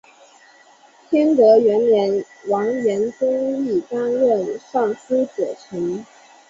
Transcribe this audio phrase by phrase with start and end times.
[1.11, 6.03] 天德元年完颜宗义担任尚书左丞。